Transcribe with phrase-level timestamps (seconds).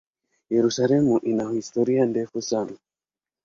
[0.49, 2.77] Yerusalemu ina historia ndefu sana.